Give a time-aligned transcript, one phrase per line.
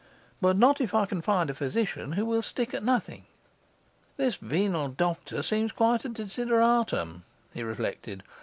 [0.41, 3.25] But not if I can find a physician who will stick at nothing.
[4.17, 7.21] 'This venal doctor seems quite a desideratum,'
[7.53, 8.23] he reflected.